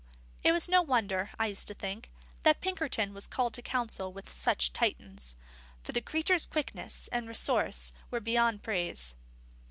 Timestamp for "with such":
4.11-4.73